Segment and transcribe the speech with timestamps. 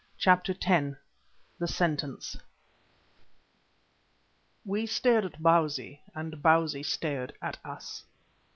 [0.17, 0.95] CHAPTER X
[1.59, 2.37] THE SENTENCE
[4.65, 8.03] We stared at Bausi and Bausi stared at us.